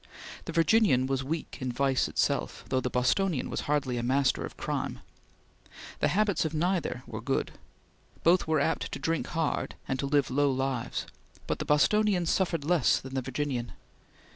[0.45, 4.57] The Virginian was weak in vice itself, though the Bostonian was hardly a master of
[4.57, 5.01] crime.
[5.99, 7.51] The habits of neither were good;
[8.23, 11.05] both were apt to drink hard and to live low lives;
[11.45, 13.73] but the Bostonian suffered less than the Virginian.